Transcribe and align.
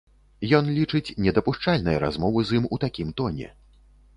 Ён 0.59 0.69
лічыць 0.77 1.15
недапушчальнай 1.25 1.99
размову 2.05 2.43
з 2.49 2.59
ім 2.61 2.65
у 2.73 2.81
такім 2.85 3.13
тоне. 3.23 3.47